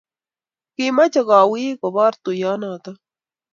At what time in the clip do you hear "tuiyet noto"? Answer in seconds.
2.23-2.91